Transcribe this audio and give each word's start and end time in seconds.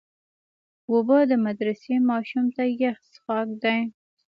اوبه 0.91 1.17
د 1.31 1.33
مدرسې 1.45 1.95
ماشوم 2.09 2.45
ته 2.55 2.63
یخ 2.83 2.97
څښاک 3.11 3.49
دی. 3.63 3.79